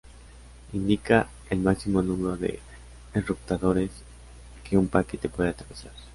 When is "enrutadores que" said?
3.13-4.75